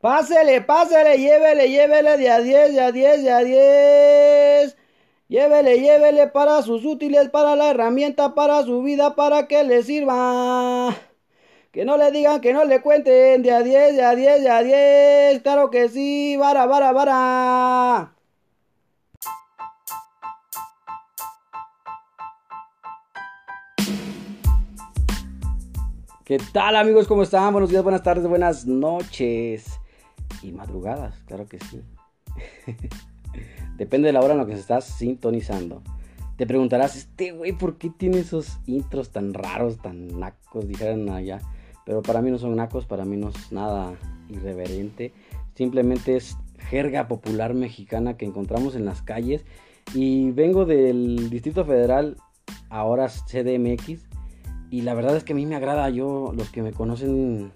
Pásele, 0.00 0.62
pásele, 0.62 1.18
llévele, 1.18 1.68
llévele 1.68 2.16
de 2.16 2.30
a 2.30 2.40
10, 2.40 2.72
de 2.72 2.80
a 2.80 2.90
10, 2.90 3.22
de 3.22 3.30
a 3.30 3.44
10. 3.44 4.76
Llévele, 5.28 5.78
llévele 5.78 6.26
para 6.28 6.62
sus 6.62 6.86
útiles, 6.86 7.28
para 7.28 7.54
la 7.54 7.68
herramienta, 7.70 8.34
para 8.34 8.62
su 8.62 8.80
vida, 8.82 9.14
para 9.14 9.46
que 9.46 9.62
le 9.62 9.82
sirva. 9.82 10.96
Que 11.70 11.84
no 11.84 11.98
le 11.98 12.10
digan, 12.12 12.40
que 12.40 12.54
no 12.54 12.64
le 12.64 12.80
cuenten, 12.80 13.42
de 13.42 13.52
a 13.52 13.62
10, 13.62 13.96
de 13.96 14.02
a 14.02 14.14
10, 14.14 14.42
de 14.42 14.50
a 14.50 14.62
10. 14.62 15.42
Claro 15.42 15.70
que 15.70 15.90
sí, 15.90 16.34
vara, 16.38 16.64
vara, 16.64 16.92
vara. 16.92 18.14
¿Qué 26.24 26.38
tal 26.54 26.76
amigos? 26.76 27.06
¿Cómo 27.06 27.22
están? 27.22 27.52
Buenos 27.52 27.68
días, 27.68 27.82
buenas 27.82 28.02
tardes, 28.02 28.26
buenas 28.26 28.64
noches 28.64 29.79
y 30.42 30.52
madrugadas, 30.52 31.16
claro 31.26 31.46
que 31.46 31.58
sí. 31.58 31.82
Depende 33.76 34.08
de 34.08 34.12
la 34.12 34.20
hora 34.20 34.34
en 34.34 34.40
la 34.40 34.46
que 34.46 34.54
se 34.54 34.60
estás 34.60 34.84
sintonizando. 34.84 35.82
Te 36.36 36.46
preguntarás, 36.46 36.96
este 36.96 37.32
güey, 37.32 37.52
¿por 37.52 37.76
qué 37.76 37.90
tiene 37.90 38.18
esos 38.18 38.60
intros 38.66 39.10
tan 39.10 39.34
raros, 39.34 39.78
tan 39.78 40.18
nacos? 40.18 40.66
Dijeron 40.66 41.08
allá. 41.10 41.40
Pero 41.84 42.02
para 42.02 42.22
mí 42.22 42.30
no 42.30 42.38
son 42.38 42.56
nacos, 42.56 42.86
para 42.86 43.04
mí 43.04 43.16
no 43.16 43.28
es 43.28 43.52
nada 43.52 43.92
irreverente. 44.28 45.12
Simplemente 45.54 46.16
es 46.16 46.36
jerga 46.70 47.08
popular 47.08 47.52
mexicana 47.52 48.16
que 48.16 48.24
encontramos 48.24 48.74
en 48.74 48.84
las 48.84 49.02
calles. 49.02 49.44
Y 49.94 50.30
vengo 50.30 50.64
del 50.64 51.28
Distrito 51.30 51.64
Federal, 51.64 52.16
ahora 52.68 53.08
CDMX. 53.08 54.08
Y 54.70 54.82
la 54.82 54.94
verdad 54.94 55.16
es 55.16 55.24
que 55.24 55.32
a 55.32 55.36
mí 55.36 55.46
me 55.46 55.56
agrada. 55.56 55.90
Yo, 55.90 56.32
los 56.34 56.48
que 56.50 56.62
me 56.62 56.72
conocen, 56.72 57.52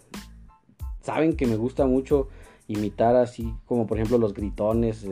saben 1.01 1.37
que 1.37 1.46
me 1.46 1.57
gusta 1.57 1.87
mucho 1.87 2.29
imitar 2.68 3.16
así 3.16 3.52
como 3.66 3.86
por 3.86 3.98
ejemplo 3.98 4.18
los 4.18 4.34
gritones, 4.34 5.06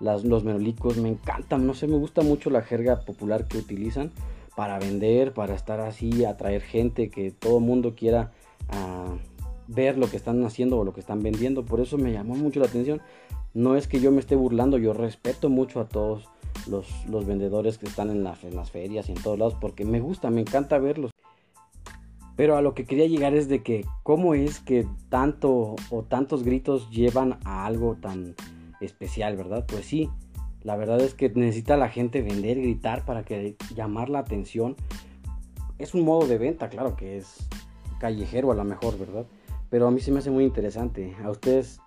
los 0.00 0.44
menolicos, 0.44 0.96
me 0.96 1.08
encantan, 1.08 1.66
no 1.66 1.74
sé, 1.74 1.86
me 1.86 1.96
gusta 1.96 2.22
mucho 2.22 2.50
la 2.50 2.62
jerga 2.62 3.00
popular 3.00 3.46
que 3.46 3.58
utilizan 3.58 4.12
para 4.56 4.78
vender, 4.78 5.32
para 5.32 5.54
estar 5.54 5.80
así, 5.80 6.24
atraer 6.24 6.62
gente, 6.62 7.10
que 7.10 7.30
todo 7.30 7.58
el 7.58 7.64
mundo 7.64 7.94
quiera 7.94 8.32
ah, 8.70 9.14
ver 9.68 9.96
lo 9.96 10.10
que 10.10 10.16
están 10.16 10.44
haciendo 10.44 10.78
o 10.78 10.84
lo 10.84 10.92
que 10.92 11.00
están 11.00 11.22
vendiendo, 11.22 11.64
por 11.64 11.80
eso 11.80 11.96
me 11.96 12.12
llamó 12.12 12.34
mucho 12.34 12.58
la 12.60 12.66
atención. 12.66 13.00
No 13.54 13.76
es 13.76 13.86
que 13.86 14.00
yo 14.00 14.10
me 14.10 14.20
esté 14.20 14.34
burlando, 14.34 14.78
yo 14.78 14.92
respeto 14.92 15.48
mucho 15.48 15.80
a 15.80 15.88
todos 15.88 16.28
los, 16.68 16.88
los 17.06 17.24
vendedores 17.24 17.78
que 17.78 17.86
están 17.86 18.10
en, 18.10 18.26
en 18.26 18.56
las 18.56 18.70
ferias 18.70 19.08
y 19.08 19.12
en 19.12 19.22
todos 19.22 19.38
lados, 19.38 19.54
porque 19.60 19.84
me 19.84 20.00
gusta, 20.00 20.30
me 20.30 20.40
encanta 20.40 20.78
verlos. 20.78 21.12
Pero 22.38 22.56
a 22.56 22.62
lo 22.62 22.72
que 22.72 22.84
quería 22.84 23.08
llegar 23.08 23.34
es 23.34 23.48
de 23.48 23.64
que 23.64 23.84
cómo 24.04 24.32
es 24.32 24.60
que 24.60 24.86
tanto 25.08 25.74
o 25.90 26.04
tantos 26.04 26.44
gritos 26.44 26.88
llevan 26.88 27.40
a 27.44 27.66
algo 27.66 27.96
tan 27.96 28.36
especial, 28.80 29.36
¿verdad? 29.36 29.66
Pues 29.66 29.86
sí, 29.86 30.08
la 30.62 30.76
verdad 30.76 31.00
es 31.00 31.14
que 31.14 31.30
necesita 31.30 31.76
la 31.76 31.88
gente 31.88 32.22
vender, 32.22 32.60
gritar 32.60 33.04
para 33.04 33.24
que 33.24 33.56
llamar 33.74 34.08
la 34.08 34.20
atención. 34.20 34.76
Es 35.78 35.94
un 35.94 36.04
modo 36.04 36.28
de 36.28 36.38
venta, 36.38 36.68
claro 36.68 36.94
que 36.94 37.18
es 37.18 37.48
callejero 37.98 38.52
a 38.52 38.54
lo 38.54 38.62
mejor, 38.62 38.96
¿verdad? 38.96 39.26
Pero 39.68 39.88
a 39.88 39.90
mí 39.90 39.98
se 39.98 40.12
me 40.12 40.20
hace 40.20 40.30
muy 40.30 40.44
interesante. 40.44 41.16
A 41.24 41.30
ustedes 41.30 41.80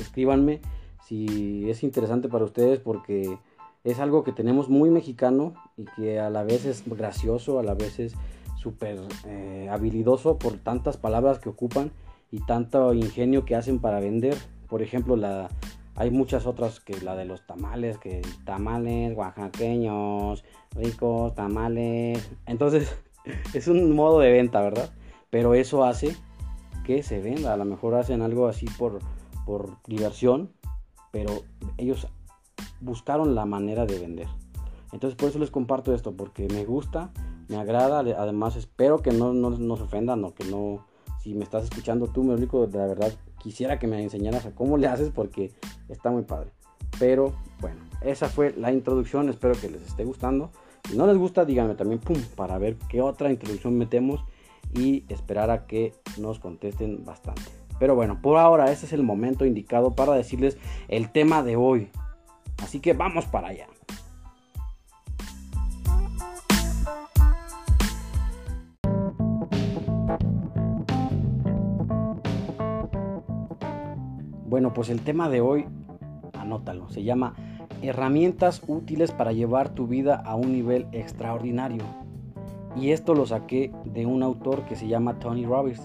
escríbanme 0.00 0.60
si 1.06 1.70
es 1.70 1.84
interesante 1.84 2.28
para 2.28 2.44
ustedes 2.44 2.80
porque 2.80 3.38
es 3.84 4.00
algo 4.00 4.24
que 4.24 4.32
tenemos 4.32 4.68
muy 4.68 4.90
mexicano 4.90 5.54
y 5.76 5.84
que 5.94 6.18
a 6.18 6.30
la 6.30 6.42
vez 6.42 6.64
es 6.64 6.82
gracioso, 6.84 7.60
a 7.60 7.62
la 7.62 7.74
vez 7.74 8.00
es 8.00 8.14
súper 8.62 9.00
eh, 9.26 9.68
habilidoso 9.70 10.38
por 10.38 10.58
tantas 10.58 10.96
palabras 10.96 11.40
que 11.40 11.48
ocupan 11.48 11.90
y 12.30 12.40
tanto 12.46 12.94
ingenio 12.94 13.44
que 13.44 13.56
hacen 13.56 13.80
para 13.80 13.98
vender. 14.00 14.36
Por 14.68 14.82
ejemplo, 14.82 15.16
la, 15.16 15.48
hay 15.96 16.10
muchas 16.10 16.46
otras 16.46 16.80
que 16.80 16.98
la 17.00 17.16
de 17.16 17.24
los 17.24 17.46
tamales, 17.46 17.98
que 17.98 18.22
tamales 18.44 19.16
oaxaqueños, 19.16 20.44
ricos, 20.70 21.34
tamales. 21.34 22.30
Entonces, 22.46 22.96
es 23.54 23.66
un 23.66 23.94
modo 23.94 24.20
de 24.20 24.30
venta, 24.30 24.62
¿verdad? 24.62 24.90
Pero 25.30 25.54
eso 25.54 25.84
hace 25.84 26.16
que 26.84 27.02
se 27.02 27.20
venda. 27.20 27.52
A 27.52 27.56
lo 27.56 27.64
mejor 27.64 27.94
hacen 27.94 28.22
algo 28.22 28.46
así 28.46 28.66
por, 28.78 29.00
por 29.44 29.76
diversión, 29.86 30.52
pero 31.10 31.42
ellos 31.78 32.06
buscaron 32.80 33.34
la 33.34 33.44
manera 33.44 33.86
de 33.86 33.98
vender. 33.98 34.28
Entonces 34.92 35.16
por 35.16 35.30
eso 35.30 35.38
les 35.38 35.50
comparto 35.50 35.94
esto, 35.94 36.12
porque 36.12 36.48
me 36.48 36.64
gusta 36.64 37.10
me 37.48 37.56
agrada. 37.56 38.00
Además, 38.00 38.56
espero 38.56 39.02
que 39.02 39.12
no, 39.12 39.32
nos 39.32 39.80
ofendan 39.80 40.24
o 40.24 40.34
que 40.34 40.44
no. 40.44 40.86
Si 41.20 41.34
me 41.34 41.44
estás 41.44 41.64
escuchando 41.64 42.08
tú, 42.08 42.24
me 42.24 42.34
de 42.36 42.78
la 42.78 42.86
verdad, 42.86 43.12
quisiera 43.38 43.78
que 43.78 43.86
me 43.86 44.02
enseñaras 44.02 44.44
a 44.44 44.54
cómo 44.54 44.76
le 44.76 44.88
haces 44.88 45.10
porque 45.10 45.52
está 45.88 46.10
muy 46.10 46.22
padre. 46.22 46.50
Pero 46.98 47.32
bueno, 47.60 47.80
esa 48.00 48.28
fue 48.28 48.52
la 48.56 48.72
introducción. 48.72 49.28
Espero 49.28 49.54
que 49.54 49.70
les 49.70 49.82
esté 49.82 50.04
gustando. 50.04 50.50
Si 50.88 50.96
no 50.96 51.06
les 51.06 51.16
gusta, 51.16 51.44
díganme 51.44 51.76
también, 51.76 52.00
pum, 52.00 52.20
para 52.34 52.58
ver 52.58 52.76
qué 52.88 53.00
otra 53.00 53.30
introducción 53.30 53.78
metemos 53.78 54.24
y 54.74 55.04
esperar 55.08 55.50
a 55.50 55.66
que 55.66 55.94
nos 56.18 56.40
contesten 56.40 57.04
bastante. 57.04 57.42
Pero 57.78 57.94
bueno, 57.94 58.20
por 58.20 58.38
ahora 58.38 58.70
ese 58.70 58.86
es 58.86 58.92
el 58.92 59.02
momento 59.02 59.44
indicado 59.44 59.92
para 59.92 60.14
decirles 60.14 60.58
el 60.88 61.10
tema 61.10 61.42
de 61.42 61.56
hoy. 61.56 61.90
Así 62.62 62.80
que 62.80 62.92
vamos 62.92 63.26
para 63.26 63.48
allá. 63.48 63.66
Bueno, 74.62 74.74
pues 74.74 74.90
el 74.90 75.00
tema 75.00 75.28
de 75.28 75.40
hoy, 75.40 75.64
anótalo, 76.38 76.88
se 76.88 77.02
llama 77.02 77.34
Herramientas 77.82 78.62
útiles 78.68 79.10
para 79.10 79.32
llevar 79.32 79.70
tu 79.70 79.88
vida 79.88 80.14
a 80.14 80.36
un 80.36 80.52
nivel 80.52 80.86
extraordinario. 80.92 81.82
Y 82.76 82.90
esto 82.92 83.16
lo 83.16 83.26
saqué 83.26 83.72
de 83.84 84.06
un 84.06 84.22
autor 84.22 84.64
que 84.66 84.76
se 84.76 84.86
llama 84.86 85.18
Tony 85.18 85.44
Robbins, 85.46 85.82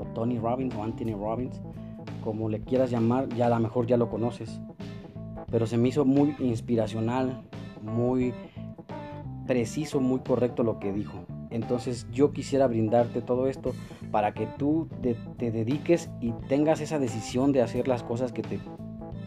o 0.00 0.06
Tony 0.14 0.38
Robbins, 0.38 0.74
o 0.74 0.82
Anthony 0.82 1.18
Robbins, 1.20 1.60
como 2.24 2.48
le 2.48 2.62
quieras 2.62 2.90
llamar, 2.90 3.28
ya 3.36 3.48
a 3.48 3.50
lo 3.50 3.60
mejor 3.60 3.86
ya 3.86 3.98
lo 3.98 4.08
conoces. 4.08 4.58
Pero 5.50 5.66
se 5.66 5.76
me 5.76 5.88
hizo 5.88 6.06
muy 6.06 6.34
inspiracional, 6.38 7.42
muy 7.82 8.32
preciso, 9.46 10.00
muy 10.00 10.20
correcto 10.20 10.62
lo 10.62 10.78
que 10.78 10.94
dijo. 10.94 11.26
Entonces 11.50 12.06
yo 12.12 12.32
quisiera 12.32 12.66
brindarte 12.66 13.22
todo 13.22 13.48
esto 13.48 13.74
para 14.10 14.32
que 14.34 14.46
tú 14.46 14.88
te, 15.02 15.16
dediques 15.50 16.10
y 16.20 16.32
tengas 16.48 16.80
esa 16.80 16.98
decisión 16.98 17.52
de 17.52 17.62
hacer 17.62 17.88
las 17.88 18.02
cosas 18.02 18.32
que 18.32 18.42
te 18.42 18.58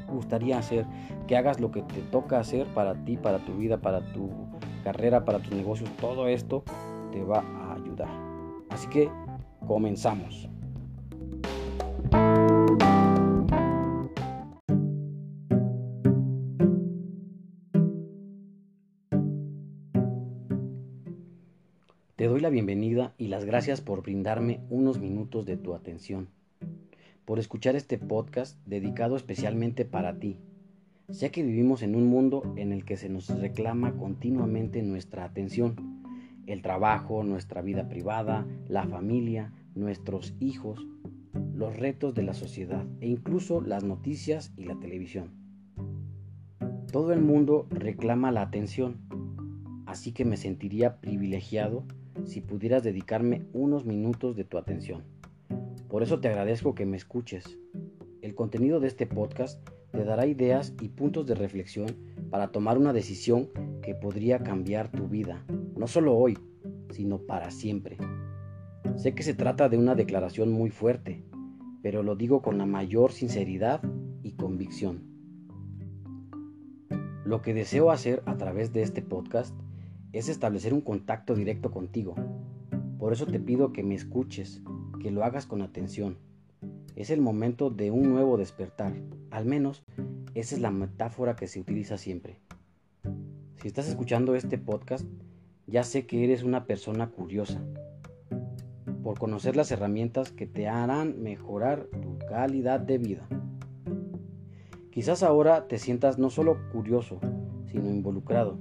gustaría 0.09 0.57
hacer, 0.57 0.85
que 1.27 1.37
hagas 1.37 1.59
lo 1.59 1.71
que 1.71 1.81
te 1.81 2.01
toca 2.01 2.39
hacer 2.39 2.67
para 2.67 2.93
ti, 3.05 3.17
para 3.17 3.39
tu 3.39 3.53
vida, 3.53 3.77
para 3.77 4.01
tu 4.13 4.29
carrera, 4.83 5.25
para 5.25 5.39
tus 5.39 5.53
negocios. 5.53 5.89
Todo 5.99 6.27
esto 6.27 6.63
te 7.11 7.23
va 7.23 7.39
a 7.39 7.75
ayudar. 7.75 8.09
Así 8.69 8.88
que 8.88 9.09
comenzamos. 9.67 10.49
Bienvenida 22.51 23.13
y 23.17 23.28
las 23.28 23.45
gracias 23.45 23.79
por 23.79 24.03
brindarme 24.03 24.59
unos 24.69 25.00
minutos 25.00 25.45
de 25.45 25.56
tu 25.56 25.73
atención, 25.73 26.28
por 27.23 27.39
escuchar 27.39 27.78
este 27.78 27.97
podcast 27.97 28.57
dedicado 28.67 29.16
especialmente 29.16 29.85
para 29.85 30.19
ti. 30.19 30.38
Sé 31.09 31.31
que 31.31 31.44
vivimos 31.44 31.81
en 31.81 31.95
un 31.95 32.07
mundo 32.07 32.53
en 32.57 32.73
el 32.73 32.84
que 32.84 32.97
se 32.97 33.07
nos 33.07 33.29
reclama 33.29 33.95
continuamente 33.95 34.84
nuestra 34.84 35.23
atención, 35.23 36.03
el 36.45 36.62
trabajo, 36.62 37.23
nuestra 37.23 37.62
vida 37.62 37.88
privada, 37.88 38.45
la 38.68 38.85
familia, 38.85 39.53
nuestros 39.73 40.33
hijos, 40.41 40.85
los 41.56 41.78
retos 41.78 42.13
de 42.13 42.23
la 42.23 42.33
sociedad 42.33 42.85
e 43.00 43.07
incluso 43.07 43.62
las 43.62 43.86
noticias 43.86 44.51
y 44.57 44.65
la 44.65 44.77
televisión. 44.77 45.31
Todo 46.92 47.13
el 47.13 47.21
mundo 47.21 47.68
reclama 47.69 48.30
la 48.30 48.42
atención, 48.42 48.98
así 49.86 50.12
que 50.12 50.25
me 50.25 50.36
sentiría 50.36 51.00
privilegiado 51.00 51.86
si 52.25 52.41
pudieras 52.41 52.83
dedicarme 52.83 53.45
unos 53.53 53.85
minutos 53.85 54.35
de 54.35 54.44
tu 54.44 54.57
atención. 54.57 55.03
Por 55.89 56.03
eso 56.03 56.19
te 56.19 56.29
agradezco 56.29 56.75
que 56.75 56.85
me 56.85 56.97
escuches. 56.97 57.57
El 58.21 58.35
contenido 58.35 58.79
de 58.79 58.88
este 58.88 59.06
podcast 59.06 59.68
te 59.91 60.06
dará 60.06 60.25
ideas 60.25 60.73
y 60.81 60.89
puntos 60.89 61.27
de 61.27 61.35
reflexión 61.35 61.88
para 62.29 62.51
tomar 62.51 62.77
una 62.77 62.94
decisión 62.94 63.50
que 63.81 63.94
podría 63.94 64.39
cambiar 64.39 64.89
tu 64.89 65.07
vida, 65.07 65.45
no 65.75 65.88
solo 65.88 66.15
hoy, 66.15 66.38
sino 66.91 67.19
para 67.19 67.51
siempre. 67.51 67.97
Sé 68.95 69.13
que 69.13 69.24
se 69.24 69.33
trata 69.33 69.69
de 69.69 69.77
una 69.77 69.95
declaración 69.95 70.51
muy 70.51 70.69
fuerte, 70.69 71.24
pero 71.81 72.03
lo 72.03 72.15
digo 72.15 72.41
con 72.41 72.57
la 72.57 72.65
mayor 72.65 73.12
sinceridad 73.12 73.81
y 74.24 74.33
convicción. 74.33 75.03
Lo 77.25 77.41
que 77.41 77.53
deseo 77.53 77.91
hacer 77.91 78.24
a 78.25 78.38
través 78.38 78.74
de 78.74 78.81
este 78.81 79.01
podcast 79.01 79.56
es 80.13 80.30
establecer 80.30 80.74
un 80.74 80.81
contacto 80.81 81.36
directo 81.36 81.72
contigo. 81.72 82.16
Por 83.00 83.13
eso 83.13 83.25
te 83.25 83.40
pido 83.40 83.74
que 83.74 83.84
me 83.84 83.96
escuches, 83.96 84.62
que 85.02 85.12
lo 85.12 85.24
hagas 85.24 85.46
con 85.46 85.62
atención, 85.62 86.18
Es 86.96 87.10
el 87.10 87.22
momento 87.22 87.69
de 87.69 87.90
un 87.90 88.10
nuevo 88.10 88.38
despertar. 88.38 88.94
Al 89.31 89.46
menos 89.46 89.84
esa 90.36 90.56
es 90.56 90.62
la 90.62 90.72
metáfora 90.72 91.36
que 91.36 91.48
se 91.48 91.60
utiliza 91.60 91.98
siempre. 91.98 92.38
Si 93.62 93.68
estás 93.68 93.88
escuchando 93.88 94.36
este 94.36 94.58
podcast, 94.58 95.06
ya 95.68 95.84
sé 95.84 96.06
que 96.06 96.24
eres 96.24 96.44
una 96.44 96.66
persona 96.66 97.10
curiosa 97.10 97.62
por 99.04 99.18
conocer 99.18 99.56
las 99.56 99.72
herramientas 99.72 100.31
que 100.31 100.46
te 100.46 100.68
harán 100.68 101.22
mejorar 101.22 101.88
tu 102.02 102.19
calidad 102.28 102.80
de 102.80 102.98
vida. 102.98 103.28
Quizás 104.92 105.24
ahora 105.24 105.68
te 105.68 105.80
sientas 105.80 106.19
no 106.19 106.30
solo 106.30 106.58
curioso, 106.72 107.19
sino 107.66 107.90
involucrado. 107.90 108.60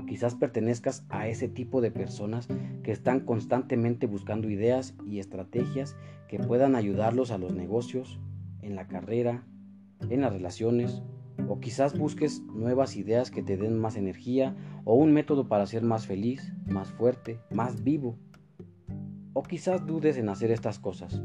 O 0.00 0.06
quizás 0.06 0.34
pertenezcas 0.34 1.04
a 1.10 1.28
ese 1.28 1.46
tipo 1.46 1.82
de 1.82 1.90
personas 1.90 2.48
que 2.82 2.90
están 2.90 3.20
constantemente 3.20 4.06
buscando 4.06 4.48
ideas 4.48 4.94
y 5.06 5.18
estrategias 5.18 5.94
que 6.26 6.38
puedan 6.38 6.74
ayudarlos 6.74 7.30
a 7.30 7.36
los 7.36 7.52
negocios, 7.52 8.18
en 8.62 8.76
la 8.76 8.88
carrera, 8.88 9.44
en 10.08 10.22
las 10.22 10.32
relaciones, 10.32 11.02
o 11.48 11.60
quizás 11.60 11.98
busques 11.98 12.40
nuevas 12.40 12.96
ideas 12.96 13.30
que 13.30 13.42
te 13.42 13.58
den 13.58 13.78
más 13.78 13.96
energía 13.96 14.56
o 14.84 14.94
un 14.94 15.12
método 15.12 15.48
para 15.48 15.66
ser 15.66 15.82
más 15.82 16.06
feliz, 16.06 16.50
más 16.66 16.90
fuerte, 16.92 17.38
más 17.50 17.84
vivo. 17.84 18.16
O 19.34 19.42
quizás 19.42 19.86
dudes 19.86 20.16
en 20.16 20.30
hacer 20.30 20.50
estas 20.50 20.78
cosas. 20.78 21.20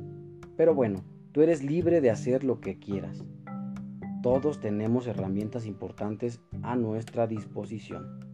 Pero 0.57 0.75
bueno, 0.75 1.06
tú 1.31 1.42
eres 1.42 1.63
libre 1.63 2.01
de 2.01 2.10
hacer 2.10 2.44
lo 2.44 2.60
que 2.60 2.78
quieras. 2.78 3.24
Todos 4.21 4.60
tenemos 4.60 5.07
herramientas 5.07 5.66
importantes 5.66 6.42
a 6.62 6.75
nuestra 6.75 7.25
disposición. 7.25 8.25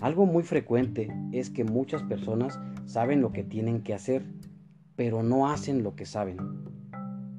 Algo 0.00 0.26
muy 0.26 0.42
frecuente 0.42 1.08
es 1.32 1.50
que 1.50 1.64
muchas 1.64 2.02
personas 2.02 2.60
saben 2.86 3.20
lo 3.20 3.32
que 3.32 3.42
tienen 3.42 3.82
que 3.82 3.94
hacer, 3.94 4.24
pero 4.96 5.22
no 5.22 5.50
hacen 5.50 5.82
lo 5.82 5.96
que 5.96 6.06
saben. 6.06 6.36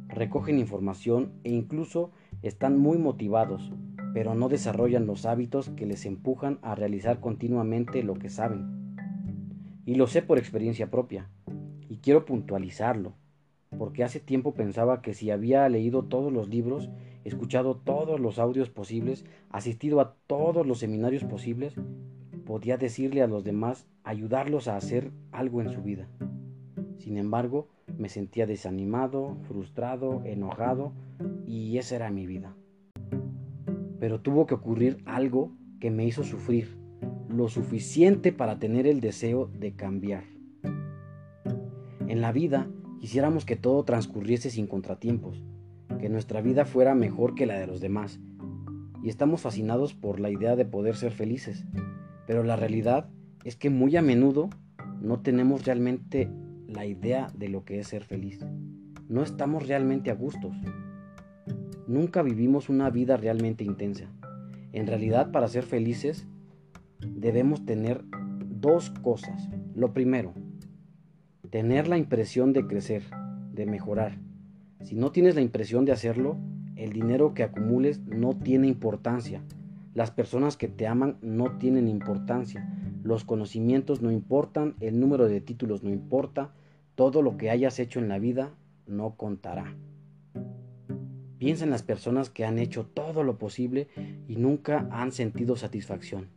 Recogen 0.08 0.60
información 0.60 1.32
e 1.44 1.52
incluso 1.52 2.12
están 2.42 2.78
muy 2.78 2.98
motivados, 2.98 3.72
pero 4.14 4.36
no 4.36 4.50
desarrollan 4.50 5.06
los 5.06 5.26
hábitos 5.26 5.70
que 5.70 5.86
les 5.86 6.06
empujan 6.06 6.60
a 6.62 6.76
realizar 6.76 7.20
continuamente 7.20 8.04
lo 8.04 8.16
que 8.16 8.30
saben. 8.30 8.96
Y 9.86 9.96
lo 9.96 10.08
sé 10.08 10.22
por 10.22 10.38
experiencia 10.38 10.92
propia, 10.92 11.30
y 11.88 11.98
quiero 11.98 12.26
puntualizarlo 12.26 13.14
porque 13.78 14.04
hace 14.04 14.20
tiempo 14.20 14.54
pensaba 14.54 15.02
que 15.02 15.14
si 15.14 15.32
había 15.32 15.68
leído 15.70 16.04
todos 16.04 16.34
los 16.34 16.50
libros, 16.50 16.90
escuchado 17.24 17.76
todos 17.76 18.20
los 18.20 18.40
audios 18.40 18.70
posibles, 18.70 19.26
asistido 19.50 20.02
a 20.02 20.16
todos 20.28 20.66
los 20.66 20.80
seminarios 20.80 21.24
posibles, 21.24 21.76
podía 22.50 22.78
decirle 22.78 23.22
a 23.22 23.28
los 23.28 23.44
demás, 23.44 23.86
ayudarlos 24.04 24.68
a 24.68 24.76
hacer 24.76 25.12
algo 25.32 25.62
en 25.62 25.70
su 25.70 25.84
vida. 25.84 26.08
Sin 26.98 27.20
embargo, 27.20 27.68
me 27.96 28.10
sentía 28.10 28.48
desanimado, 28.48 29.38
frustrado, 29.48 30.24
enojado, 30.26 30.94
y 31.46 31.78
esa 31.78 31.98
era 31.98 32.10
mi 32.10 32.26
vida. 32.26 32.56
Pero 34.00 34.22
tuvo 34.22 34.48
que 34.48 34.56
ocurrir 34.56 34.98
algo 35.06 35.52
que 35.80 35.92
me 35.92 36.08
hizo 36.08 36.24
sufrir, 36.24 36.76
lo 37.30 37.50
suficiente 37.50 38.32
para 38.32 38.58
tener 38.58 38.88
el 38.88 39.00
deseo 39.00 39.52
de 39.54 39.76
cambiar. 39.76 40.24
En 42.08 42.20
la 42.20 42.32
vida 42.32 42.68
Quisiéramos 43.00 43.46
que 43.46 43.56
todo 43.56 43.86
transcurriese 43.86 44.50
sin 44.50 44.68
contratiempos, 44.68 45.42
que 46.02 46.10
nuestra 46.10 46.42
vida 46.42 46.66
fuera 46.66 46.96
mejor 46.96 47.34
que 47.34 47.46
la 47.46 47.58
de 47.58 47.66
los 47.66 47.80
demás, 47.80 48.20
y 49.02 49.08
estamos 49.08 49.40
fascinados 49.40 49.94
por 49.94 50.20
la 50.20 50.30
idea 50.30 50.58
de 50.58 50.66
poder 50.66 50.98
ser 50.98 51.14
felices, 51.14 51.66
pero 52.30 52.44
la 52.44 52.56
realidad 52.56 53.10
es 53.44 53.56
que 53.56 53.72
muy 53.72 53.98
a 53.98 54.04
menudo 54.04 54.52
no 55.02 55.20
tenemos 55.20 55.66
realmente 55.66 56.30
la 56.68 56.86
idea 56.86 57.32
de 57.36 57.50
lo 57.50 57.66
que 57.66 57.80
es 57.80 57.88
ser 57.88 58.04
feliz. 58.04 58.46
No 59.08 59.24
estamos 59.24 59.68
realmente 59.68 60.12
a 60.12 60.14
gustos. 60.14 60.56
Nunca 61.88 62.22
vivimos 62.22 62.70
una 62.70 62.92
vida 62.92 63.18
realmente 63.18 63.64
intensa. 63.64 64.12
En 64.74 64.86
realidad, 64.86 65.32
para 65.32 65.48
ser 65.48 65.64
felices, 65.64 66.28
debemos 67.00 67.66
tener 67.66 68.04
dos 68.48 68.92
cosas. 69.02 69.50
Lo 69.74 69.96
primero, 69.96 70.36
tener 71.50 71.88
la 71.88 71.98
impresión 71.98 72.54
de 72.54 72.68
crecer, 72.68 73.02
de 73.54 73.66
mejorar. 73.66 74.20
Si 74.84 74.94
no 74.96 75.12
tienes 75.12 75.34
la 75.34 75.42
impresión 75.42 75.84
de 75.84 75.94
hacerlo, 75.94 76.38
el 76.76 76.94
dinero 76.94 77.34
que 77.34 77.42
acumules 77.42 78.02
no 78.02 78.38
tiene 78.38 78.68
importancia. 78.68 79.42
Las 80.00 80.12
personas 80.12 80.56
que 80.56 80.70
te 80.70 80.88
aman 80.88 81.18
no 81.22 81.58
tienen 81.58 81.90
importancia. 81.90 82.66
Los 83.04 83.26
conocimientos 83.26 84.02
no 84.02 84.14
importan, 84.14 84.76
el 84.80 84.98
número 84.98 85.28
de 85.28 85.42
títulos 85.42 85.84
no 85.84 85.90
importa, 85.90 86.54
todo 86.96 87.22
lo 87.22 87.36
que 87.36 87.50
hayas 87.50 87.80
hecho 87.80 88.00
en 88.00 88.08
la 88.08 88.18
vida 88.18 88.56
no 88.88 89.18
contará. 89.18 89.76
Piensa 91.38 91.66
en 91.66 91.70
las 91.70 91.84
personas 91.84 92.30
que 92.30 92.46
han 92.46 92.60
hecho 92.60 92.86
todo 92.86 93.24
lo 93.24 93.38
posible 93.38 93.90
y 94.30 94.38
nunca 94.38 94.88
han 94.90 95.12
sentido 95.12 95.58
satisfacción. 95.58 96.30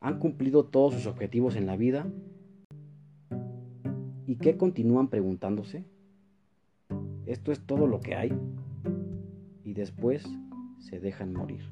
Han 0.00 0.18
cumplido 0.20 0.64
todos 0.64 0.94
sus 0.94 1.06
objetivos 1.06 1.54
en 1.54 1.66
la 1.66 1.76
vida 1.76 2.06
¿Y 4.26 4.36
qué 4.36 4.56
continúan 4.56 5.08
preguntándose? 5.08 5.84
¿Esto 7.26 7.52
es 7.52 7.60
todo 7.60 7.86
lo 7.86 8.00
que 8.00 8.14
hay? 8.14 8.32
Y 9.64 9.74
después 9.74 10.24
se 10.78 11.00
dejan 11.00 11.32
morir. 11.32 11.62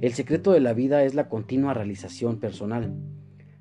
El 0.00 0.12
secreto 0.12 0.52
de 0.52 0.60
la 0.60 0.72
vida 0.72 1.04
es 1.04 1.14
la 1.14 1.28
continua 1.28 1.74
realización 1.74 2.38
personal. 2.38 2.94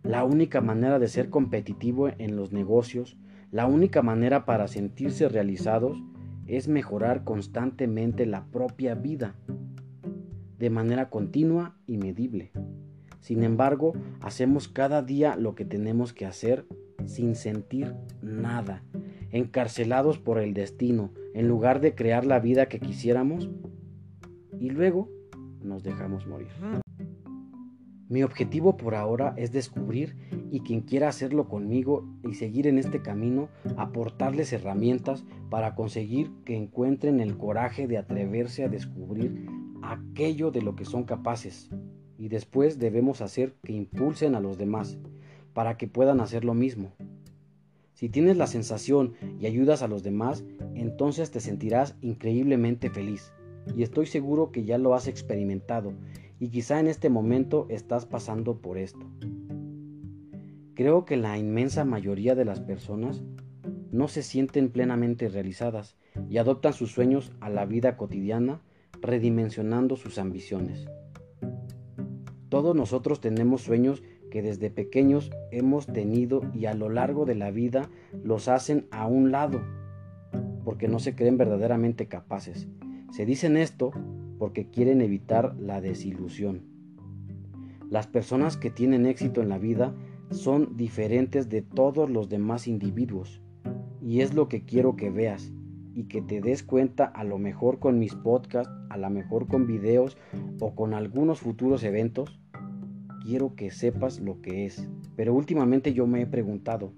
La 0.04 0.24
única 0.24 0.62
manera 0.62 0.98
de 0.98 1.08
ser 1.08 1.30
competitivo 1.30 2.08
en 2.08 2.36
los 2.36 2.52
negocios, 2.54 3.18
la 3.52 3.66
única 3.66 4.02
manera 4.02 4.46
para 4.46 4.68
sentirse 4.68 5.28
realizados 5.28 6.02
es 6.48 6.68
mejorar 6.68 7.24
constantemente 7.24 8.26
la 8.26 8.46
propia 8.46 8.96
vida, 8.96 9.36
de 10.58 10.70
manera 10.70 11.10
continua 11.10 11.76
y 11.86 11.98
medible. 11.98 12.52
Sin 13.20 13.44
embargo, 13.44 13.94
hacemos 14.22 14.68
cada 14.68 15.02
día 15.02 15.36
lo 15.36 15.56
que 15.56 15.66
tenemos 15.66 16.14
que 16.14 16.26
hacer 16.26 16.66
sin 17.06 17.36
sentir 17.36 17.96
nada, 18.22 18.84
encarcelados 19.32 20.20
por 20.20 20.40
el 20.40 20.54
destino, 20.54 21.12
en 21.34 21.48
lugar 21.48 21.82
de 21.82 21.96
crear 21.96 22.26
la 22.26 22.40
vida 22.40 22.68
que 22.68 22.80
quisiéramos, 22.80 23.50
y 24.60 24.70
luego 24.70 25.10
nos 25.64 25.84
dejamos 25.84 26.28
morir. 26.28 26.50
Mi 28.10 28.24
objetivo 28.24 28.76
por 28.76 28.96
ahora 28.96 29.36
es 29.38 29.52
descubrir 29.52 30.16
y 30.52 30.62
quien 30.62 30.82
quiera 30.82 31.10
hacerlo 31.10 31.48
conmigo 31.48 32.08
y 32.28 32.34
seguir 32.34 32.66
en 32.66 32.80
este 32.80 33.04
camino, 33.04 33.50
aportarles 33.78 34.52
herramientas 34.52 35.26
para 35.52 35.76
conseguir 35.76 36.32
que 36.44 36.56
encuentren 36.56 37.20
el 37.20 37.38
coraje 37.38 37.88
de 37.88 38.00
atreverse 38.00 38.64
a 38.64 38.68
descubrir 38.68 39.46
aquello 39.84 40.50
de 40.50 40.64
lo 40.64 40.76
que 40.76 40.86
son 40.86 41.04
capaces. 41.04 41.70
Y 42.18 42.30
después 42.30 42.80
debemos 42.80 43.22
hacer 43.22 43.54
que 43.64 43.74
impulsen 43.74 44.34
a 44.34 44.40
los 44.40 44.58
demás 44.58 44.98
para 45.54 45.78
que 45.78 45.88
puedan 45.88 46.20
hacer 46.20 46.44
lo 46.44 46.56
mismo. 46.56 46.94
Si 47.94 48.10
tienes 48.10 48.38
la 48.38 48.48
sensación 48.48 49.14
y 49.40 49.46
ayudas 49.46 49.84
a 49.84 49.88
los 49.88 50.02
demás, 50.02 50.44
entonces 50.74 51.30
te 51.30 51.42
sentirás 51.42 51.96
increíblemente 52.02 52.90
feliz. 52.90 53.32
Y 53.76 53.84
estoy 53.84 54.06
seguro 54.06 54.52
que 54.52 54.66
ya 54.66 54.78
lo 54.78 54.94
has 54.94 55.08
experimentado 55.08 55.94
y 56.40 56.50
quizá 56.50 56.80
en 56.80 56.88
este 56.88 57.10
momento 57.10 57.68
estás 57.70 58.06
pasando 58.06 58.58
por 58.58 58.78
esto. 58.78 59.06
Creo 60.74 61.06
que 61.06 61.18
la 61.18 61.38
inmensa 61.38 61.84
mayoría 61.84 62.36
de 62.36 62.46
las 62.46 62.62
personas 62.62 63.22
no 63.92 64.08
se 64.08 64.24
sienten 64.24 64.70
plenamente 64.70 65.28
realizadas 65.28 65.96
y 66.30 66.38
adoptan 66.38 66.74
sus 66.74 66.92
sueños 66.92 67.34
a 67.42 67.50
la 67.50 67.66
vida 67.66 67.98
cotidiana 67.98 68.62
redimensionando 69.02 69.98
sus 69.98 70.18
ambiciones. 70.18 70.88
Todos 72.50 72.76
nosotros 72.76 73.20
tenemos 73.20 73.62
sueños 73.62 74.02
que 74.32 74.42
desde 74.42 74.70
pequeños 74.70 75.32
hemos 75.52 75.88
tenido 75.88 76.42
y 76.54 76.66
a 76.66 76.74
lo 76.74 76.90
largo 76.90 77.26
de 77.26 77.36
la 77.36 77.52
vida 77.52 77.90
los 78.24 78.48
hacen 78.48 78.88
a 78.92 79.08
un 79.08 79.32
lado, 79.32 79.62
porque 80.64 80.88
no 80.88 81.00
se 81.00 81.16
creen 81.16 81.38
verdaderamente 81.38 82.08
capaces. 82.08 82.68
Se 83.12 83.26
dicen 83.26 83.58
esto 83.58 83.92
porque 84.38 84.70
quieren 84.70 85.02
evitar 85.02 85.56
la 85.60 85.82
desilusión. 85.82 86.62
Las 87.90 88.08
personas 88.08 88.56
que 88.56 88.70
tienen 88.70 89.06
éxito 89.06 89.42
en 89.42 89.50
la 89.50 89.58
vida 89.58 89.94
son 90.30 90.78
diferentes 90.78 91.50
de 91.50 91.62
todos 91.62 92.10
los 92.10 92.30
demás 92.30 92.68
individuos, 92.68 93.42
y 94.02 94.22
es 94.22 94.34
lo 94.34 94.48
que 94.48 94.64
quiero 94.64 94.96
que 94.96 95.10
veas 95.10 95.52
y 95.96 96.04
que 96.04 96.22
te 96.22 96.40
des 96.40 96.64
cuenta 96.64 97.06
a 97.06 97.24
lo 97.24 97.40
mejor 97.40 97.80
con 97.80 98.00
mis 98.00 98.16
podcasts, 98.16 98.72
a 98.90 98.98
lo 98.98 99.10
mejor 99.10 99.48
con 99.48 99.66
videos 99.66 100.18
o 100.60 100.76
con 100.76 100.94
algunos 100.94 101.40
futuros 101.40 101.84
eventos 101.84 102.40
quiero 103.20 103.56
que 103.56 103.72
sepas 103.72 104.20
lo 104.20 104.42
que 104.42 104.66
es. 104.66 104.88
Pero 105.16 105.34
últimamente 105.34 105.94
yo 105.94 106.08
me 106.08 106.22
he 106.22 106.26
preguntado, 106.26 106.94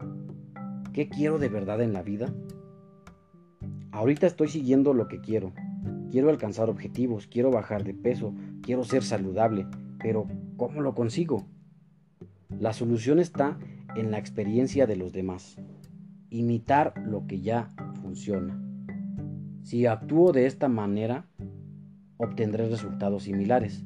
¿qué 0.93 1.09
quiero 1.09 1.39
de 1.39 1.49
verdad 1.49 1.81
en 1.81 1.93
la 1.93 2.03
vida? 2.03 2.33
Ahorita 3.91 4.27
estoy 4.27 4.47
siguiendo 4.47 4.93
lo 4.93 5.07
que 5.07 5.19
quiero. 5.19 5.51
Quiero 6.11 6.29
alcanzar 6.29 6.69
objetivos, 6.69 7.27
quiero 7.27 7.51
bajar 7.51 7.85
de 7.85 7.93
peso, 7.93 8.35
quiero 8.61 8.83
ser 8.83 9.01
saludable, 9.01 9.65
pero 9.97 10.27
¿cómo 10.57 10.81
lo 10.81 10.93
consigo? 10.93 11.47
La 12.59 12.73
solución 12.73 13.17
está 13.17 13.57
en 13.95 14.11
la 14.11 14.19
experiencia 14.19 14.85
de 14.85 14.97
los 14.97 15.13
demás. 15.13 15.57
imitar 16.29 16.93
lo 17.05 17.27
que 17.27 17.41
ya 17.41 17.69
funciona. 18.01 18.61
Si 19.63 19.85
actúo 19.85 20.31
de 20.31 20.45
esta 20.45 20.69
manera, 20.69 21.27
obtendré 22.17 22.69
resultados 22.69 23.23
similares. 23.23 23.85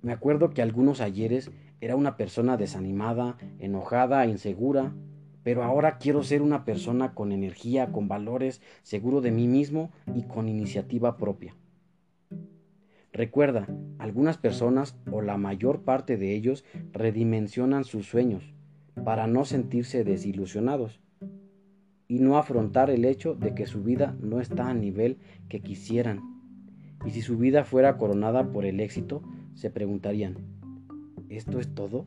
Me 0.00 0.12
acuerdo 0.12 0.50
que 0.50 0.60
algunos 0.60 1.00
ayeres 1.00 1.52
era 1.80 1.94
una 1.94 2.16
persona 2.16 2.56
desanimada, 2.56 3.36
enojada, 3.60 4.26
insegura, 4.26 4.92
pero 5.42 5.64
ahora 5.64 5.98
quiero 5.98 6.22
ser 6.22 6.42
una 6.42 6.64
persona 6.64 7.14
con 7.14 7.32
energía, 7.32 7.92
con 7.92 8.08
valores, 8.08 8.60
seguro 8.82 9.20
de 9.20 9.30
mí 9.30 9.48
mismo 9.48 9.90
y 10.14 10.22
con 10.22 10.48
iniciativa 10.48 11.16
propia. 11.16 11.54
Recuerda, 13.12 13.68
algunas 13.98 14.38
personas 14.38 14.96
o 15.10 15.20
la 15.20 15.36
mayor 15.36 15.82
parte 15.82 16.16
de 16.16 16.34
ellos 16.34 16.64
redimensionan 16.92 17.84
sus 17.84 18.06
sueños 18.06 18.54
para 19.04 19.26
no 19.26 19.44
sentirse 19.44 20.04
desilusionados 20.04 21.00
y 22.08 22.20
no 22.20 22.38
afrontar 22.38 22.90
el 22.90 23.04
hecho 23.04 23.34
de 23.34 23.54
que 23.54 23.66
su 23.66 23.82
vida 23.82 24.16
no 24.20 24.40
está 24.40 24.68
a 24.68 24.74
nivel 24.74 25.18
que 25.48 25.60
quisieran. 25.60 26.20
Y 27.04 27.10
si 27.10 27.20
su 27.20 27.36
vida 27.36 27.64
fuera 27.64 27.96
coronada 27.96 28.52
por 28.52 28.64
el 28.64 28.80
éxito, 28.80 29.22
se 29.54 29.70
preguntarían, 29.70 30.36
¿esto 31.28 31.58
es 31.58 31.74
todo? 31.74 32.06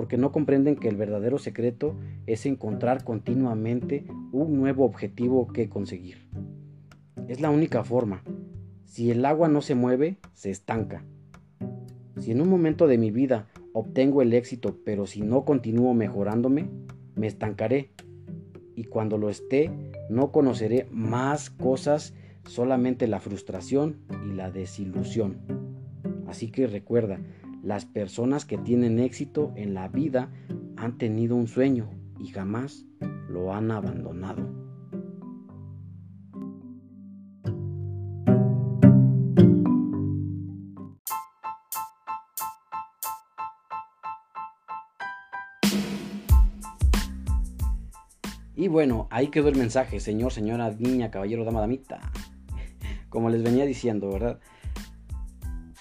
Porque 0.00 0.16
no 0.16 0.32
comprenden 0.32 0.76
que 0.76 0.88
el 0.88 0.96
verdadero 0.96 1.36
secreto 1.36 1.94
es 2.26 2.46
encontrar 2.46 3.04
continuamente 3.04 4.06
un 4.32 4.56
nuevo 4.56 4.86
objetivo 4.86 5.48
que 5.48 5.68
conseguir. 5.68 6.26
Es 7.28 7.42
la 7.42 7.50
única 7.50 7.84
forma. 7.84 8.22
Si 8.86 9.10
el 9.10 9.22
agua 9.26 9.48
no 9.48 9.60
se 9.60 9.74
mueve, 9.74 10.16
se 10.32 10.48
estanca. 10.48 11.04
Si 12.16 12.30
en 12.30 12.40
un 12.40 12.48
momento 12.48 12.86
de 12.86 12.96
mi 12.96 13.10
vida 13.10 13.48
obtengo 13.74 14.22
el 14.22 14.32
éxito, 14.32 14.78
pero 14.86 15.06
si 15.06 15.20
no 15.20 15.44
continúo 15.44 15.92
mejorándome, 15.92 16.70
me 17.14 17.26
estancaré. 17.26 17.90
Y 18.74 18.84
cuando 18.84 19.18
lo 19.18 19.28
esté, 19.28 19.70
no 20.08 20.32
conoceré 20.32 20.86
más 20.90 21.50
cosas, 21.50 22.14
solamente 22.46 23.06
la 23.06 23.20
frustración 23.20 23.98
y 24.26 24.32
la 24.32 24.50
desilusión. 24.50 25.42
Así 26.26 26.50
que 26.50 26.66
recuerda, 26.66 27.20
las 27.62 27.84
personas 27.84 28.44
que 28.44 28.58
tienen 28.58 28.98
éxito 28.98 29.52
en 29.56 29.74
la 29.74 29.88
vida 29.88 30.30
han 30.76 30.98
tenido 30.98 31.36
un 31.36 31.46
sueño 31.46 31.90
y 32.18 32.28
jamás 32.28 32.86
lo 33.28 33.52
han 33.52 33.70
abandonado. 33.70 34.60
Y 48.60 48.68
bueno, 48.68 49.08
ahí 49.10 49.28
quedó 49.28 49.48
el 49.48 49.56
mensaje, 49.56 50.00
señor, 50.00 50.32
señora, 50.32 50.70
niña, 50.78 51.10
caballero, 51.10 51.46
dama, 51.46 51.60
damita. 51.60 51.98
Como 53.08 53.30
les 53.30 53.42
venía 53.42 53.64
diciendo, 53.64 54.10
¿verdad? 54.10 54.38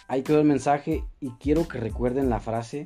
Ahí 0.09 0.23
quedó 0.23 0.39
el 0.39 0.47
mensaje 0.47 1.03
y 1.19 1.29
quiero 1.39 1.67
que 1.67 1.79
recuerden 1.79 2.31
la 2.31 2.39
frase, 2.39 2.83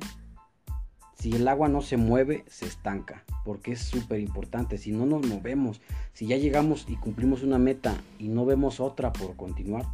si 1.18 1.32
el 1.32 1.48
agua 1.48 1.68
no 1.68 1.80
se 1.80 1.96
mueve, 1.96 2.44
se 2.48 2.66
estanca, 2.66 3.24
porque 3.46 3.72
es 3.72 3.80
súper 3.80 4.20
importante. 4.20 4.76
Si 4.76 4.92
no 4.92 5.06
nos 5.06 5.26
movemos, 5.26 5.80
si 6.12 6.26
ya 6.26 6.36
llegamos 6.36 6.84
y 6.86 6.96
cumplimos 6.96 7.42
una 7.42 7.58
meta 7.58 7.96
y 8.18 8.28
no 8.28 8.44
vemos 8.44 8.78
otra 8.78 9.10
por 9.10 9.36
continuar, 9.36 9.86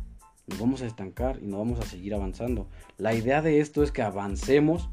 nos 0.49 0.58
vamos 0.58 0.82
a 0.82 0.87
estancar 0.87 1.38
y 1.40 1.46
no 1.46 1.58
vamos 1.58 1.78
a 1.78 1.84
seguir 1.84 2.16
avanzando. 2.16 2.66
La 2.99 3.14
idea 3.14 3.42
de 3.42 3.60
esto 3.60 3.84
es 3.84 3.92
que 3.92 4.02
avancemos 4.02 4.90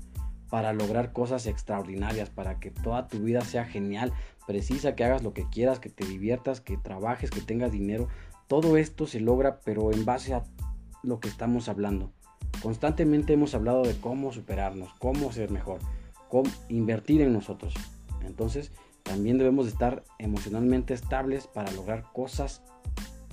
para 0.52 0.74
lograr 0.74 1.14
cosas 1.14 1.48
extraordinarias, 1.48 2.30
para 2.30 2.60
que 2.60 2.70
toda 2.70 3.08
tu 3.08 3.18
vida 3.18 3.42
sea 3.42 3.66
genial, 3.66 4.14
precisa, 4.46 4.96
que 4.96 5.04
hagas 5.04 5.24
lo 5.24 5.34
que 5.34 5.50
quieras, 5.50 5.80
que 5.80 5.90
te 5.90 6.06
diviertas, 6.06 6.62
que 6.62 6.78
trabajes, 6.78 7.32
que 7.32 7.42
tengas 7.42 7.72
dinero. 7.72 8.10
Todo 8.46 8.78
esto 8.78 9.08
se 9.08 9.22
logra, 9.22 9.60
pero 9.62 9.92
en 9.92 10.06
base 10.06 10.36
a 10.36 10.44
lo 11.02 11.20
que 11.20 11.30
estamos 11.30 11.68
hablando. 11.68 12.12
Constantemente 12.62 13.34
hemos 13.34 13.54
hablado 13.54 13.84
de 13.84 13.96
cómo 14.00 14.32
superarnos, 14.34 14.94
cómo 15.00 15.32
ser 15.32 15.52
mejor, 15.52 15.80
cómo 16.30 16.50
invertir 16.70 17.22
en 17.22 17.34
nosotros. 17.34 17.74
Entonces, 18.26 18.72
también 19.04 19.38
debemos 19.38 19.68
estar 19.68 20.04
emocionalmente 20.20 20.94
estables 20.94 21.48
para 21.48 21.72
lograr 21.72 22.06
cosas 22.14 22.62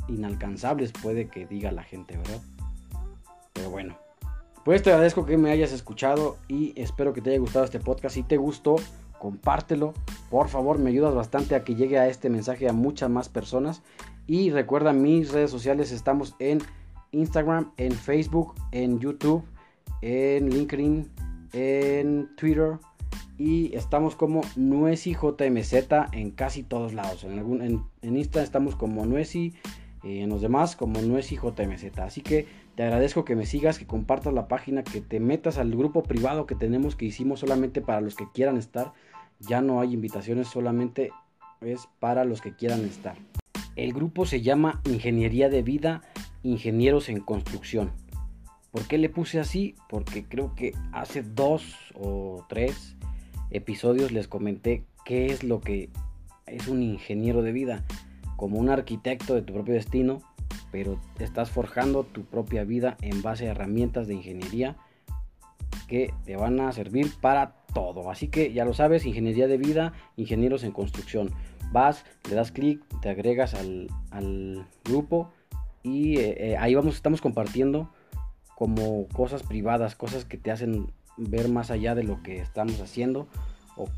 inalcanzables, 0.08 0.92
puede 0.92 1.28
que 1.28 1.46
diga 1.46 1.72
la 1.72 1.82
gente, 1.82 2.16
¿verdad? 2.16 2.40
Pero 3.52 3.70
bueno, 3.70 3.96
pues 4.64 4.82
te 4.82 4.90
agradezco 4.90 5.26
que 5.26 5.36
me 5.36 5.50
hayas 5.50 5.72
escuchado 5.72 6.36
y 6.48 6.72
espero 6.80 7.12
que 7.12 7.20
te 7.20 7.30
haya 7.30 7.38
gustado 7.38 7.64
este 7.64 7.80
podcast. 7.80 8.14
Si 8.14 8.22
te 8.22 8.36
gustó, 8.36 8.76
compártelo. 9.18 9.94
Por 10.30 10.48
favor, 10.48 10.78
me 10.78 10.90
ayudas 10.90 11.14
bastante 11.14 11.54
a 11.54 11.64
que 11.64 11.74
llegue 11.74 11.98
a 11.98 12.08
este 12.08 12.30
mensaje 12.30 12.68
a 12.68 12.72
muchas 12.72 13.10
más 13.10 13.28
personas. 13.28 13.82
Y 14.26 14.50
recuerda, 14.50 14.92
mis 14.92 15.32
redes 15.32 15.50
sociales 15.50 15.92
estamos 15.92 16.34
en 16.38 16.62
Instagram, 17.14 17.72
en 17.76 17.92
Facebook, 17.92 18.54
en 18.72 18.98
YouTube, 19.00 19.44
en 20.02 20.50
LinkedIn, 20.50 21.10
en 21.52 22.28
Twitter. 22.36 22.78
Y 23.36 23.74
estamos 23.74 24.14
como 24.14 24.42
NuesiJMZ 24.56 25.74
en 26.12 26.30
casi 26.30 26.62
todos 26.62 26.92
lados. 26.92 27.24
En, 27.24 27.38
algún, 27.38 27.88
Insta 28.02 28.42
estamos 28.42 28.76
como 28.76 29.06
Nuesi, 29.06 29.54
y 30.04 30.20
en 30.20 30.28
los 30.28 30.42
demás 30.42 30.76
como 30.76 31.00
NuesiJMZ. 31.00 31.98
Así 31.98 32.20
que 32.20 32.46
te 32.76 32.82
agradezco 32.82 33.24
que 33.24 33.34
me 33.34 33.46
sigas, 33.46 33.78
que 33.78 33.86
compartas 33.86 34.32
la 34.34 34.48
página, 34.48 34.84
que 34.84 35.00
te 35.00 35.18
metas 35.18 35.58
al 35.58 35.70
grupo 35.70 36.02
privado 36.02 36.46
que 36.46 36.54
tenemos 36.54 36.94
que 36.94 37.06
hicimos 37.06 37.40
solamente 37.40 37.80
para 37.80 38.00
los 38.00 38.14
que 38.14 38.28
quieran 38.32 38.56
estar. 38.56 38.92
Ya 39.40 39.60
no 39.60 39.80
hay 39.80 39.94
invitaciones, 39.94 40.48
solamente 40.48 41.10
es 41.60 41.88
para 41.98 42.24
los 42.24 42.40
que 42.40 42.54
quieran 42.54 42.84
estar. 42.84 43.16
El 43.76 43.92
grupo 43.92 44.26
se 44.26 44.42
llama 44.42 44.80
Ingeniería 44.84 45.48
de 45.48 45.62
Vida, 45.62 46.02
Ingenieros 46.44 47.08
en 47.08 47.18
Construcción. 47.18 47.90
¿Por 48.70 48.86
qué 48.86 48.98
le 48.98 49.08
puse 49.08 49.40
así? 49.40 49.74
Porque 49.88 50.24
creo 50.24 50.54
que 50.54 50.72
hace 50.92 51.22
dos 51.22 51.74
o 51.94 52.44
tres 52.48 52.96
episodios 53.50 54.12
les 54.12 54.28
comenté 54.28 54.84
qué 55.04 55.26
es 55.26 55.42
lo 55.42 55.60
que 55.60 55.90
es 56.46 56.68
un 56.68 56.82
ingeniero 56.82 57.42
de 57.42 57.52
vida. 57.52 57.84
Como 58.36 58.58
un 58.58 58.68
arquitecto 58.68 59.34
de 59.34 59.42
tu 59.42 59.52
propio 59.52 59.74
destino, 59.74 60.22
pero 60.70 61.00
estás 61.18 61.50
forjando 61.50 62.04
tu 62.04 62.24
propia 62.24 62.64
vida 62.64 62.96
en 63.00 63.22
base 63.22 63.48
a 63.48 63.52
herramientas 63.52 64.06
de 64.06 64.14
ingeniería 64.14 64.76
que 65.86 66.12
te 66.24 66.36
van 66.36 66.60
a 66.60 66.72
servir 66.72 67.12
para 67.20 67.54
todo. 67.72 68.10
Así 68.10 68.28
que 68.28 68.52
ya 68.52 68.64
lo 68.64 68.74
sabes, 68.74 69.06
ingeniería 69.06 69.46
de 69.46 69.56
vida, 69.56 69.92
ingenieros 70.16 70.64
en 70.64 70.72
construcción. 70.72 71.30
Vas, 71.72 72.04
le 72.28 72.36
das 72.36 72.52
clic, 72.52 72.82
te 73.00 73.08
agregas 73.08 73.54
al, 73.54 74.66
grupo 74.84 75.32
y 75.84 76.16
eh, 76.16 76.52
eh, 76.52 76.56
ahí 76.56 76.74
vamos, 76.74 76.96
estamos 76.96 77.20
compartiendo 77.20 77.90
como 78.56 79.06
cosas 79.08 79.42
privadas, 79.42 79.94
cosas 79.94 80.24
que 80.24 80.38
te 80.38 80.50
hacen 80.50 80.90
ver 81.16 81.48
más 81.48 81.70
allá 81.70 81.94
de 81.94 82.02
lo 82.02 82.22
que 82.22 82.38
estamos 82.38 82.80
haciendo 82.80 83.28
o 83.76 83.88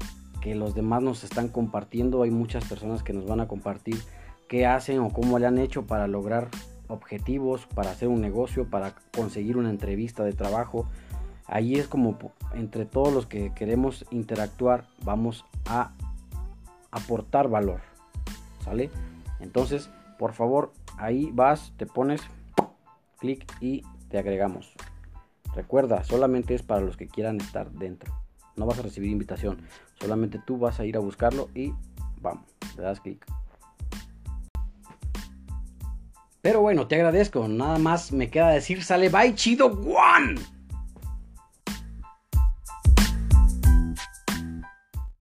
que 0.42 0.54
los 0.54 0.74
demás 0.74 1.02
nos 1.02 1.24
están 1.24 1.48
compartiendo. 1.48 2.22
Hay 2.22 2.30
muchas 2.30 2.64
personas 2.64 3.02
que 3.02 3.12
nos 3.12 3.26
van 3.26 3.40
a 3.40 3.48
compartir 3.48 3.96
qué 4.48 4.66
hacen 4.66 4.98
o 4.98 5.10
cómo 5.10 5.38
le 5.38 5.46
han 5.46 5.58
hecho 5.58 5.86
para 5.86 6.08
lograr 6.08 6.48
objetivos, 6.88 7.66
para 7.66 7.90
hacer 7.90 8.08
un 8.08 8.20
negocio, 8.20 8.68
para 8.68 8.94
conseguir 9.14 9.56
una 9.56 9.70
entrevista 9.70 10.24
de 10.24 10.32
trabajo. 10.32 10.88
Ahí 11.46 11.76
es 11.76 11.86
como 11.86 12.18
entre 12.54 12.84
todos 12.84 13.14
los 13.14 13.26
que 13.26 13.52
queremos 13.54 14.04
interactuar 14.10 14.86
vamos 15.04 15.44
a 15.66 15.92
aportar 16.90 17.48
valor. 17.48 17.80
¿Sale? 18.64 18.90
Entonces, 19.38 19.90
por 20.18 20.32
favor, 20.32 20.72
ahí 20.96 21.30
vas, 21.32 21.72
te 21.76 21.86
pones 21.86 22.20
clic 23.18 23.44
y 23.60 23.82
te 24.08 24.18
agregamos. 24.18 24.72
Recuerda, 25.54 26.04
solamente 26.04 26.54
es 26.54 26.62
para 26.62 26.82
los 26.82 26.96
que 26.96 27.08
quieran 27.08 27.40
estar 27.40 27.70
dentro. 27.70 28.14
No 28.56 28.66
vas 28.66 28.78
a 28.78 28.82
recibir 28.82 29.10
invitación. 29.10 29.62
Solamente 30.00 30.40
tú 30.44 30.58
vas 30.58 30.80
a 30.80 30.84
ir 30.84 30.96
a 30.96 31.00
buscarlo 31.00 31.48
y 31.54 31.72
vamos, 32.20 32.44
le 32.76 32.82
das 32.82 33.00
clic. 33.00 33.24
Pero 36.42 36.60
bueno, 36.60 36.86
te 36.86 36.94
agradezco. 36.94 37.48
Nada 37.48 37.78
más 37.78 38.12
me 38.12 38.30
queda 38.30 38.50
decir, 38.50 38.84
sale 38.84 39.08
bye 39.08 39.34
chido, 39.34 39.66
one. 39.66 40.40